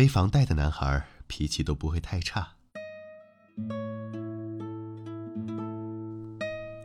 [0.00, 2.54] 背房贷的男孩脾气都不会太差。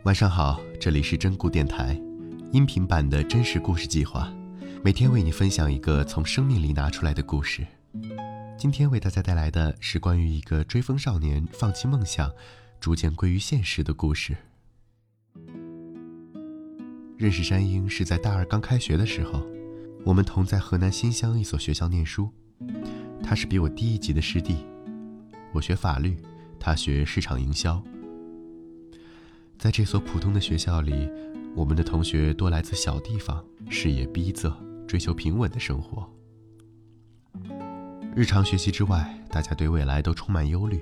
[0.04, 1.98] 晚上好，这里是真故电台，
[2.52, 4.30] 音频版的真实故事计划，
[4.84, 7.66] 每天为你分享一个从生命里拿出来的故事。
[8.58, 12.30] 今天为大家带来的是关于一个追风少年放弃梦想，
[12.78, 14.36] 逐渐归于现实的故事。
[17.16, 19.42] 认识山鹰是在大二刚开学的时候，
[20.04, 22.30] 我们同在河南新乡一所学校念书，
[23.28, 24.58] 他是比我低一级的师弟，
[25.52, 26.16] 我学法律，
[26.60, 27.82] 他学市场营销。
[29.58, 31.10] 在这所普通的学校里，
[31.56, 34.54] 我们的同学多来自小地方，视野逼仄，
[34.86, 36.08] 追求平稳的生活。
[38.14, 40.80] 日常学习之外，大家对未来都充满忧虑，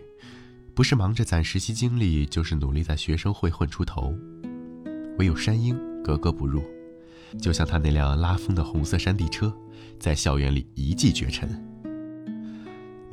[0.75, 4.15] 不是忙着攒实习经历，就是努力在学生会混出头。
[5.19, 6.63] 唯有山鹰格格不入，
[7.41, 9.51] 就像他那辆拉风的红色山地车，
[9.99, 11.71] 在校园里一骑绝尘。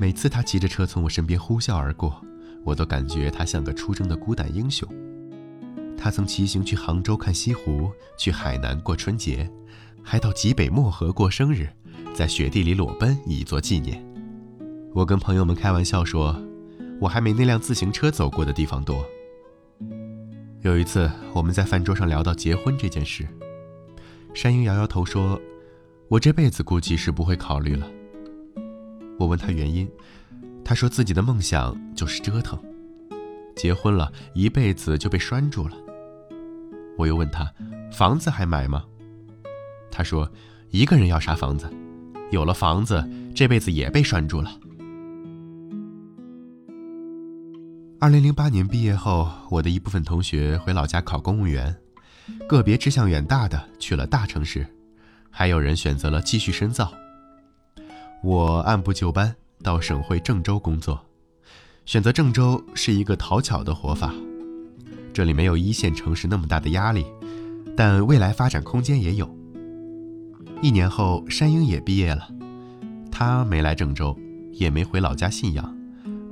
[0.02, 2.26] 每次他骑着车从我身边呼啸而过，
[2.64, 4.89] 我都感觉他像个出征的孤胆英雄。
[5.95, 9.48] 他曾骑行去杭州看西湖，去海南过春节，
[10.02, 11.70] 还到极北漠河过生日，
[12.16, 14.03] 在雪地里裸奔以作纪念。
[14.92, 16.36] 我跟朋友们开玩笑说，
[17.00, 19.06] 我还没那辆自行车走过的地方多。
[20.62, 23.28] 有一次，我们在饭桌上聊到结婚这件事，
[24.34, 25.40] 山鹰摇摇头说
[26.09, 27.88] ：“我这辈子估计是不会考虑了。”
[29.22, 29.88] 我问他原因，
[30.66, 32.59] 他说自己的梦想就是折腾，
[33.55, 35.78] 结婚了一辈子就被拴住了。
[36.97, 37.53] 我又问他，
[37.91, 38.83] 房子还买吗？
[39.91, 40.28] 他说，
[40.72, 41.72] 一个人要啥房子？
[42.31, 44.52] 有了房子，这辈子也被拴住了。
[48.00, 51.75] 二零零八年毕业后，我的一部分同学回老家考公务员，
[52.50, 54.66] 个别志向远大的去了大城市，
[55.30, 56.91] 还有人选择了继续深造。
[58.23, 61.03] 我按部就班到省会郑州工作，
[61.86, 64.13] 选择郑州是一个讨巧的活法。
[65.11, 67.03] 这里没有一线城市那么大的压力，
[67.75, 69.28] 但未来发展空间也有。
[70.62, 72.29] 一年后，山鹰也毕业了，
[73.12, 74.16] 他没来郑州，
[74.51, 75.75] 也没回老家信阳，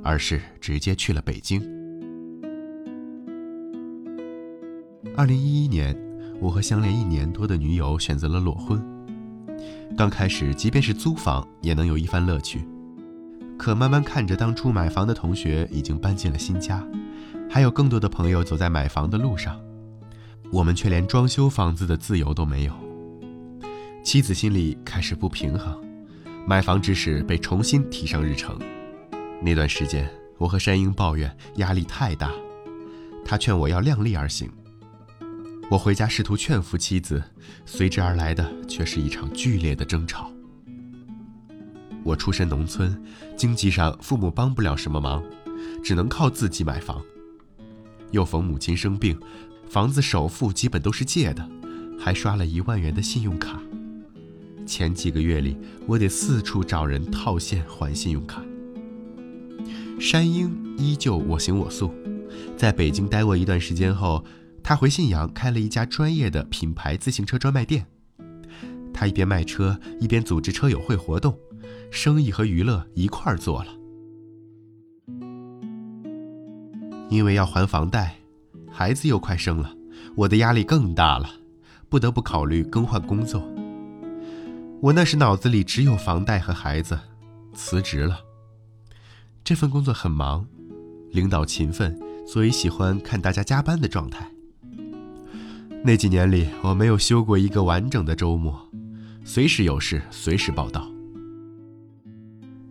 [0.04, 1.60] 而是直接去了北京。
[5.16, 5.96] 二零一一年，
[6.40, 8.80] 我和相恋一年多的女友选择了裸婚。
[9.96, 12.66] 刚开始，即便是租房也能有一番乐趣，
[13.58, 16.86] 可慢慢看着当初买房的同学已经搬进了新家。
[17.48, 19.60] 还有更多的朋友走在买房的路上，
[20.52, 22.72] 我们却连装修房子的自由都没有。
[24.04, 25.76] 妻子心里开始不平衡，
[26.46, 28.56] 买房之事被重新提上日程。
[29.42, 32.30] 那段时间，我和山鹰抱怨压力太大，
[33.24, 34.48] 他劝我要量力而行。
[35.70, 37.22] 我回家试图劝服妻子，
[37.64, 40.28] 随之而来的却是一场剧烈的争吵。
[42.02, 43.00] 我出身农村，
[43.36, 45.22] 经济上父母帮不了什么忙，
[45.80, 47.00] 只能靠自己买房。
[48.10, 49.16] 又逢母亲生病，
[49.68, 51.48] 房子首付基本都是借的，
[51.96, 53.62] 还刷了一万元的信用卡。
[54.66, 58.42] 前几个月里，我得四处找人套现还信用卡。
[60.00, 61.94] 山鹰依旧我行我素，
[62.56, 64.24] 在北京待过一段时间后，
[64.70, 67.84] 他回信阳开了一家专业的品牌自行车专卖店。
[68.94, 71.36] 他一边卖车，一边组织车友会活动，
[71.90, 73.72] 生意和娱乐一块儿做了。
[77.08, 78.14] 因为要还房贷，
[78.70, 79.74] 孩子又快生了，
[80.14, 81.28] 我的压力更大了，
[81.88, 83.42] 不得不考虑更换工作。
[84.80, 86.96] 我那时脑子里只有房贷和孩子，
[87.52, 88.20] 辞职了。
[89.42, 90.46] 这份工作很忙，
[91.10, 94.30] 领导勤奋，所以喜欢看大家加班的状态。
[95.82, 98.68] 那几年里，我没有休过一个完整的周末，
[99.24, 100.86] 随时有事随时报道。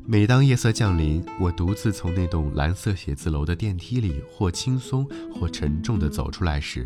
[0.05, 6.85] 每当夜色降临，我独自从那栋蓝色写字楼的电梯里，或轻松或沉重地走出来时，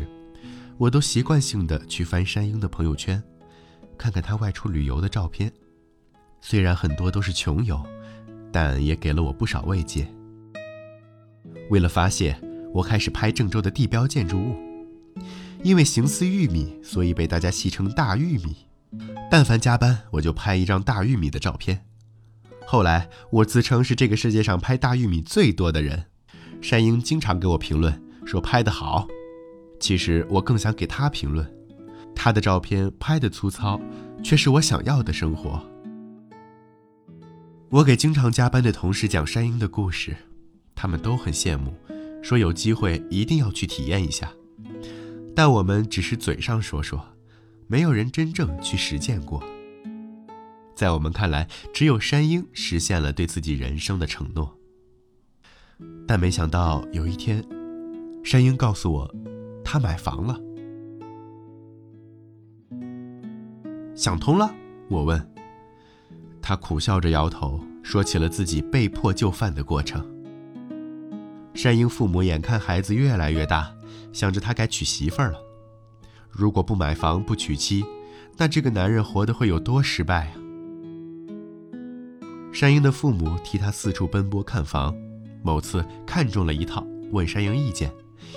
[0.78, 3.22] 我都习惯性的去翻山鹰的朋友圈，
[3.98, 5.52] 看看他外出旅游的照片。
[6.40, 7.78] 虽然很多都是穷游，
[8.50, 10.08] 但也给了我不少慰藉。
[11.68, 12.34] 为了发泄，
[12.72, 14.56] 我开始拍郑州的地标建筑物，
[15.64, 18.66] 因为形似玉米，所以被大家戏称“大玉米”。
[19.30, 21.86] 但凡加班，我就拍一张大玉米的照片。
[22.66, 26.04] 后来，我自称是这个世界上拍大玉米最多的人，
[26.60, 29.08] 山鹰经常给我评论说拍得好。
[29.80, 31.50] 其实我更想给他评论，
[32.14, 33.80] 他的照片拍得粗糙，
[34.22, 35.64] 却是我想要的生活。
[37.70, 40.14] 我给经常加班的同事讲山鹰的故事，
[40.74, 41.74] 他们都很羡慕，
[42.22, 44.30] 说有机会一定要去体验一下。
[45.34, 47.04] 但我们只是嘴上说说，
[47.66, 49.42] 没有人真正去实践过。
[50.76, 54.56] 在我们看来，只有山鹰实现了对自己人生的承诺。
[56.06, 57.44] 但没想到有一天，
[58.22, 59.14] 山鹰告诉我，
[59.64, 60.40] 他买房了。
[63.96, 64.54] 想通了？
[64.88, 65.34] 我问。
[66.40, 70.13] 他苦笑着摇头，说起了自己被迫就范的过程。
[71.54, 73.72] 山鹰父母眼看孩子越来越大，
[74.12, 75.38] 想着他该娶媳妇儿了。
[76.30, 77.84] 如果不买房不娶妻，
[78.36, 80.34] 那这个男人活得会有多失败啊！
[82.52, 84.94] 山鹰的父母替他四处奔波看房，
[85.42, 87.92] 某次看中了一套，问山鹰意见。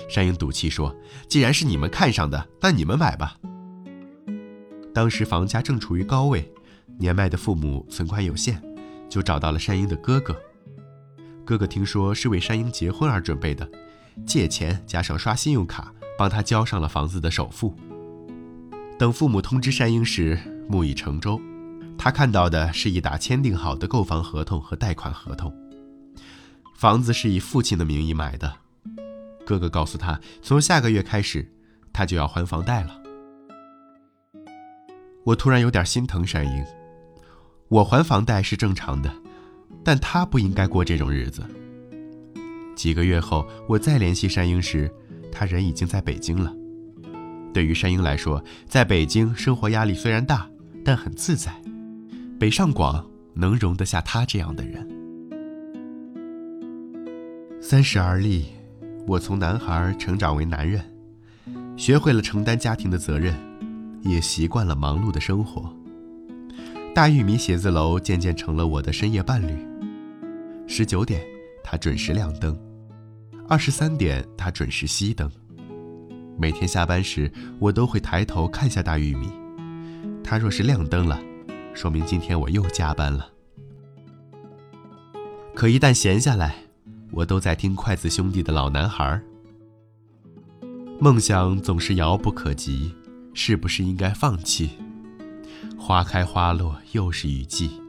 [0.08, 0.94] 山鹰赌气说
[1.28, 3.36] ：“既然是你们看上的，那你们买吧。”
[4.94, 6.52] 当时房价正处于高位，
[6.98, 8.62] 年迈的父母存款有限，
[9.08, 10.36] 就找到了山鹰的哥哥。
[11.48, 13.66] 哥哥听说是为山鹰结婚而准备的，
[14.26, 17.74] 借钱加上刷信用卡，帮他交上了房子的首付。
[18.98, 21.40] 等父母通知山鹰时，木已成舟。
[21.96, 25.50] 他看到的是一打签订好的购房合同和贷款合同。
[26.76, 28.54] 房子是以父亲的名义买的。
[29.46, 31.50] 哥哥告诉他，从下个月开始，
[31.94, 33.00] 他就要还房贷了。
[35.24, 36.62] 我突然有点心疼山鹰。
[37.68, 39.10] 我还房贷是正常的，
[39.88, 41.42] 但他不应该过这种日子。
[42.76, 44.92] 几个月后，我再联系山鹰时，
[45.32, 46.54] 他人已经在北京了。
[47.54, 50.46] 对于山鹰来说，在北京生活压力虽然大，
[50.84, 51.50] 但很自在。
[52.38, 53.02] 北上广
[53.32, 54.86] 能容得下他这样的人。
[57.58, 58.44] 三十而立，
[59.06, 60.84] 我从男孩成长为男人，
[61.78, 63.34] 学会了承担家庭的责任，
[64.02, 65.74] 也习惯了忙碌的生活。
[66.94, 69.66] 大玉米写字楼渐渐成了我的深夜伴侣。
[70.70, 71.26] 十九点，
[71.64, 72.54] 它准时亮灯；
[73.48, 75.28] 二十三点，它准时熄灯。
[76.36, 79.30] 每天下班时，我都会抬头看下大玉米。
[80.22, 81.18] 它若是亮灯了，
[81.72, 83.30] 说明今天我又加班了。
[85.54, 86.54] 可一旦闲下来，
[87.12, 89.20] 我都在听筷子兄弟的老男孩。
[91.00, 92.94] 梦想总是遥不可及，
[93.32, 94.72] 是不是应该放弃？
[95.78, 97.80] 花开花落又是雨季，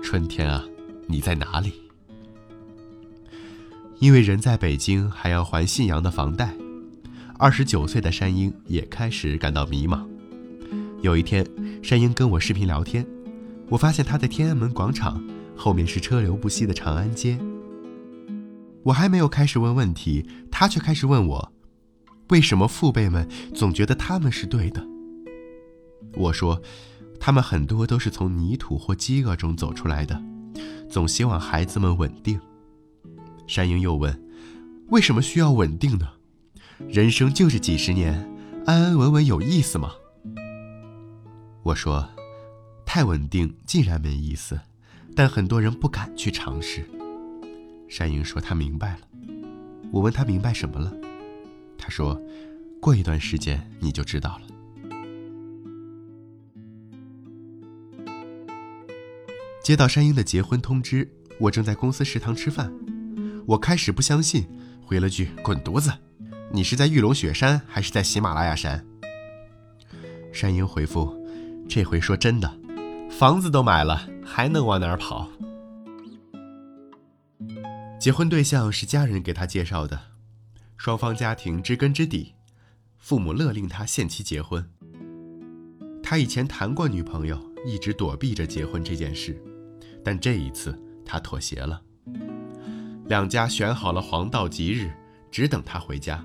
[0.00, 0.64] 春天啊，
[1.08, 1.89] 你在哪里？
[4.00, 6.54] 因为人在北京，还要还信阳的房贷。
[7.38, 10.06] 二十九岁的山鹰也开始感到迷茫。
[11.02, 11.46] 有一天，
[11.82, 13.06] 山鹰跟我视频聊天，
[13.68, 15.22] 我发现他在天安门广场，
[15.54, 17.38] 后面是车流不息的长安街。
[18.84, 21.52] 我还没有开始问问题，他却开始问我：
[22.30, 24.82] 为什么父辈们总觉得他们是对的？
[26.14, 26.62] 我说，
[27.18, 30.22] 他们很多都是从泥土或饥饿中走出来的，
[30.88, 32.40] 总希望孩子们稳定。
[33.50, 34.16] 山鹰又问：
[34.90, 36.06] 为什么需要稳定呢？
[36.88, 38.14] 人生就是几十年，
[38.64, 39.90] 安安稳稳有意思吗？
[41.64, 42.08] 我说，
[42.86, 44.60] 太稳定既然没意思，
[45.16, 46.88] 但很多人不敢去尝试。
[47.88, 49.00] 山鹰说他明白了。
[49.90, 50.94] 我问他明白什么了，
[51.76, 52.22] 他说，
[52.80, 54.46] 过一段时间你就知道了。
[59.60, 61.10] 接到山鹰的结婚通知，
[61.40, 62.72] 我正在公司食堂吃饭，
[63.50, 64.46] 我开始不相信，
[64.80, 65.92] 回了句滚犊子。
[66.52, 68.86] 你是在玉龙雪山还是在喜马拉雅山？
[70.32, 71.12] 山鹰回复
[71.68, 72.48] ：“这回说真的，
[73.10, 75.28] 房子都买了，还能往哪儿跑？”
[77.98, 80.00] 结婚对象是家人给他介绍的，
[80.76, 82.36] 双方家庭知根知底，
[82.98, 84.64] 父母勒令他限期结婚。
[86.04, 87.36] 他以前谈过女朋友，
[87.66, 89.36] 一直躲避着结婚这件事，
[90.04, 91.82] 但这一次他妥协了。
[93.10, 94.88] 两家选好了黄道吉日，
[95.32, 96.24] 只等他回家。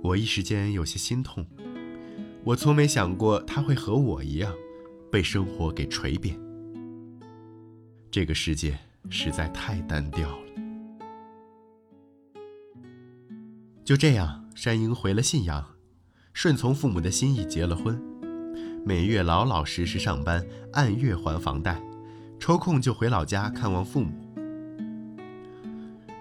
[0.00, 1.44] 我一时间有些心痛，
[2.44, 4.54] 我从没想过他会和我一样，
[5.10, 6.38] 被生活给锤扁。
[8.12, 8.78] 这个世界
[9.10, 10.44] 实在太单调了。
[13.84, 15.66] 就这样，山鹰回了信阳，
[16.32, 18.00] 顺从父母的心意结了婚，
[18.86, 21.82] 每月老老实实上班，按月还房贷，
[22.38, 24.23] 抽空就回老家看望父母。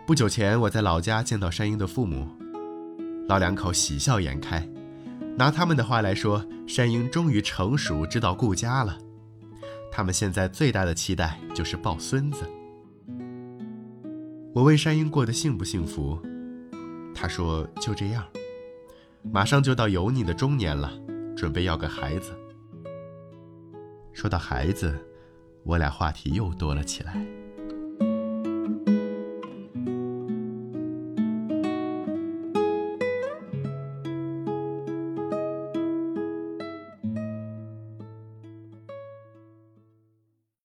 [0.06, 2.28] 不久前，我在老家见到山鹰的父母。
[3.30, 4.68] 老两口喜笑颜开，
[5.38, 8.98] 拿他们的话来说，山鹰终于成熟，知道顾家了。
[9.90, 12.44] 他们现在最大的期待就是抱孙子。
[14.54, 16.20] 我问山鹰过得幸不幸福，
[17.16, 18.26] 他说就这样，
[19.32, 20.92] 马上就到油腻的中年了，
[21.34, 22.34] 准备要个孩子。
[24.12, 25.00] 说到孩子，
[25.64, 27.26] 我俩话题又多了起来。